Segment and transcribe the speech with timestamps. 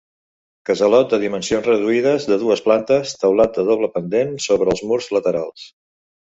[0.69, 5.71] Casalot de dimensions reduïdes, de dues plantes; teulat de doble pendent sobre els murs laterals.